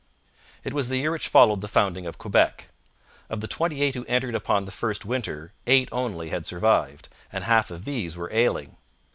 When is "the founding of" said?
1.61-2.17